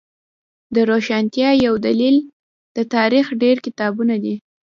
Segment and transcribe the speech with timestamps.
[0.75, 2.17] د روښانتیا یو دلیل
[2.75, 4.35] د تاریخ ډیر کتابونه دی